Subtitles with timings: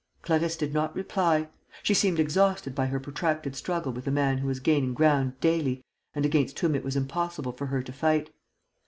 [0.23, 1.47] Clarisse did not reply.
[1.83, 5.83] She seemed exhausted by her protracted struggle with a man who was gaining ground daily
[6.15, 8.31] and against whom it was impossible for her to fight.